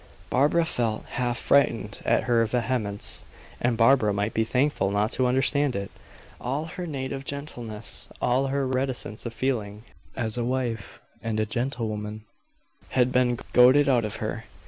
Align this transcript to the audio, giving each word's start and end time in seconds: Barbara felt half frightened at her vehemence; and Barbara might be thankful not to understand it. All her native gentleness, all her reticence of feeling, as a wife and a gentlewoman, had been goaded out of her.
Barbara 0.31 0.65
felt 0.65 1.05
half 1.11 1.37
frightened 1.37 2.01
at 2.05 2.23
her 2.23 2.43
vehemence; 2.47 3.23
and 3.61 3.77
Barbara 3.77 4.11
might 4.13 4.33
be 4.33 4.43
thankful 4.43 4.89
not 4.89 5.11
to 5.11 5.27
understand 5.27 5.75
it. 5.75 5.91
All 6.41 6.65
her 6.65 6.87
native 6.87 7.23
gentleness, 7.23 8.07
all 8.19 8.47
her 8.47 8.65
reticence 8.65 9.27
of 9.27 9.33
feeling, 9.35 9.83
as 10.15 10.37
a 10.39 10.43
wife 10.43 10.99
and 11.21 11.39
a 11.39 11.45
gentlewoman, 11.45 12.23
had 12.89 13.11
been 13.11 13.37
goaded 13.53 13.87
out 13.87 14.03
of 14.03 14.15
her. 14.15 14.45